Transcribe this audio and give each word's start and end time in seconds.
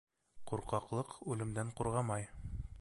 Ҡурҡаҡлыҡ 0.51 1.13
үлемдән 1.35 1.73
ҡурғамай. 1.81 2.29